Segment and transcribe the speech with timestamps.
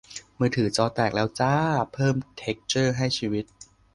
[0.39, 1.55] มือถือจอแตกแล้วจร้า
[1.93, 3.45] เพิ่มเท็กซ์เจอร์ให้ชีวิต